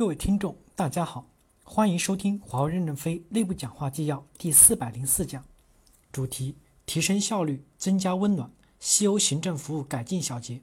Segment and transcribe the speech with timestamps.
[0.00, 1.26] 各位听众，大家好，
[1.62, 5.44] 欢迎收听华为任正非内部讲话纪要第四百零四讲，
[6.10, 6.54] 主题：
[6.86, 8.50] 提升效率，增加温暖。
[8.78, 10.62] 西欧行政服务改进小结。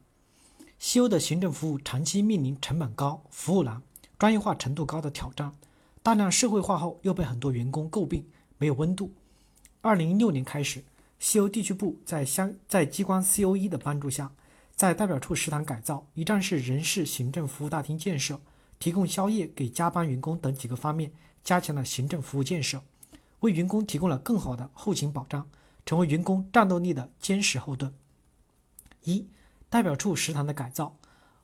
[0.79, 3.79] 西欧的行政服务长期面临成本高、服务难、
[4.17, 5.53] 专业化程度高的挑战，
[6.01, 8.25] 大量社会化后又被很多员工诟病
[8.57, 9.11] 没有温度。
[9.81, 10.83] 二零一六年开始，
[11.19, 14.31] 西欧地区部在相在机关 COE 的帮助下，
[14.75, 18.41] 在代表处食堂改造、一站式人事行政服务大厅建设。
[18.79, 21.11] 提供宵夜给加班员工等几个方面，
[21.43, 22.83] 加强了行政服务建设，
[23.39, 25.47] 为员工提供了更好的后勤保障，
[25.85, 27.93] 成为员工战斗力的坚实后盾。
[29.03, 29.27] 一、
[29.69, 30.97] 代表处食堂的改造。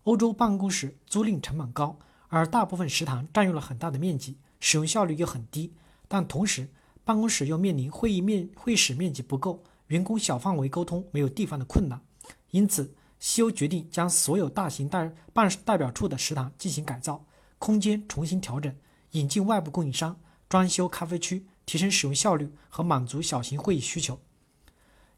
[0.04, 5.74] 欧洲办公室租赁成本高，而大部分食堂占用了很大的面积，使用效率又很低。
[6.10, 6.68] 但同时，
[7.06, 12.02] 办公室又面临会议面会室面积不够，员工小范围沟通没有地方的困难，
[12.52, 12.94] 因此。
[13.26, 17.26] 西欧决定将所有大型代办代表处的食堂进行改造，
[17.58, 18.76] 空间重新调整，
[19.12, 20.20] 引进外部供应商，
[20.50, 24.20] 装修咖啡区，提升使用效率和满足小型会议需求。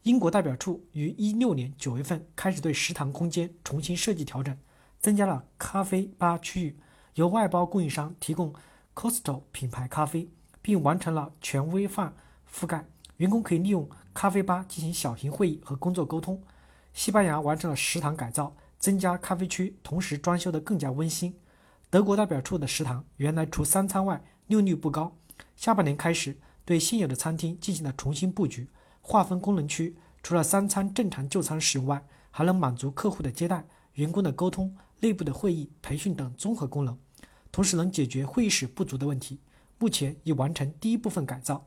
[0.04, 4.56] 英国代表处于一六年九月份开始对食堂空间重新设计调整，
[5.00, 6.78] 增加了咖啡吧区域，
[7.14, 8.54] 由外包供应商提供
[8.94, 10.30] Costo 品牌咖啡，
[10.62, 12.14] 并完成了全微范
[12.48, 12.86] 覆盖，
[13.16, 16.40] 员工可以利用咖啡吧进行小型会议和工作沟通。
[16.96, 21.38] 西班牙完成了食堂改造，增加咖啡区，同时装修得更加温馨。
[21.90, 24.16] 德国代表处的食堂原来除三餐外
[24.46, 25.14] 利用率不高，
[25.56, 28.70] 下半年开始对现有的餐厅进行了重新布局，
[29.02, 36.96] 划分功能区，除了三餐正常就餐使用外，还能满足客户的接待、员工的沟通、内部的会议、培训等综合功能，
[37.52, 39.38] 同时能解决会议室不足的问题。
[39.78, 41.66] 目前已完成第一部分改造。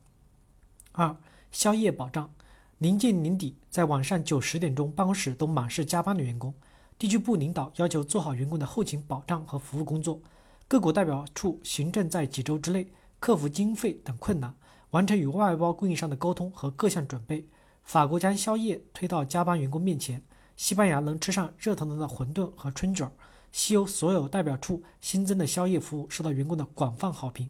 [0.93, 1.15] 二、
[1.51, 2.33] 宵夜保障。
[2.79, 6.53] 临近年底，在晚上九十点钟，办公室都满是加班的员工。
[6.97, 10.21] 地区部领导要求做好员工的后勤保障和服务工作。
[10.65, 12.87] 各国代表处行政在几周之内
[13.19, 14.55] 克服经费等困难，
[14.91, 17.45] 完成与外包供应商的沟通和各项准备。
[17.83, 20.23] 法国将宵夜推到加班员工面前，
[20.55, 23.11] 西班牙能吃上热腾腾的馄饨和春卷。
[23.51, 27.49] 西欧所有代表处新增的宵夜服务受到员工的广泛好评。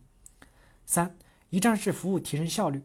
[0.87, 1.15] 三，
[1.51, 2.81] 一站式服务提升效率。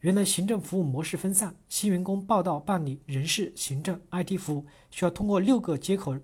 [0.00, 6.16] 原来行政服务模式分散，新员工报到办理人事、行政、IT 服务需要通过六个接口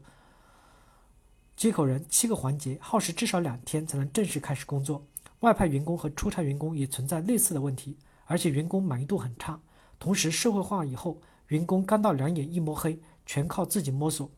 [1.55, 5.07] 接口人七个环节，耗时至少两天才能正式开始工作。
[5.41, 9.61] 外派员工和出差员工也存在类似的问题，而且员工满意度很差。
[9.99, 14.31] 同时社会化以后，员工刚到两眼一摸黑，全靠自己摸索。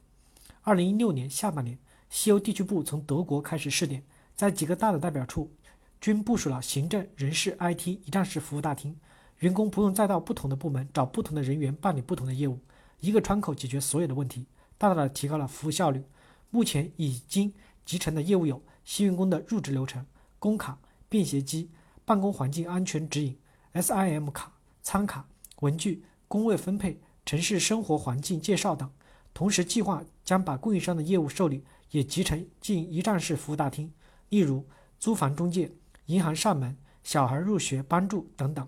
[0.62, 1.78] 二零一六年下半年，
[2.10, 4.02] 西欧地区部从德国开始试点，
[4.34, 5.52] 在几个大的代表处
[6.00, 8.96] 均部署了行政、人事、IT 一站式服务大厅。
[9.38, 12.58] 员工不用再到不同的部门找不同的人员办理不同的业务，
[13.00, 16.02] 一个窗口解决所有的问题，大大的提高了服务效率。
[16.50, 17.52] 目前已经
[17.84, 20.04] 集成的业务有新员工的入职流程、
[20.38, 20.78] 工卡、
[21.08, 21.70] 便携机、
[22.04, 23.38] 办公环境安全指引、
[23.74, 25.28] SIM 卡、餐卡、
[25.60, 28.90] 文具、工位分配、城市生活环境介绍等。
[29.32, 31.62] 同时，计划将把供应商的业务受理
[31.92, 33.92] 也集成进一站式服务大厅，
[34.30, 34.66] 例如
[34.98, 35.70] 租房中介、
[36.06, 38.66] 银行上门、小孩入学帮助等等。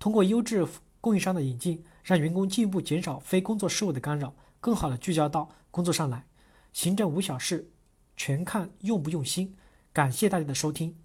[0.00, 0.66] 通过优质
[0.98, 6.24] 供应商的引进，让员工进一步减少非工作事务的干扰，更好的聚焦到工作上来。
[6.72, 7.70] 行政无小事，
[8.16, 9.54] 全看用不用心。
[9.92, 10.96] 感谢大家的收听。